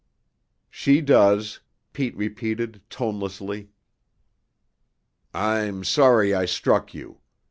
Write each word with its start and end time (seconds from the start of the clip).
"She 0.71 0.99
does," 0.99 1.59
Pete 1.93 2.17
repeated 2.17 2.81
tonelessly. 2.89 3.69
"I'm 5.31 5.83
sorry 5.83 6.33
I 6.33 6.45
struck 6.45 6.95
you. 6.95 7.19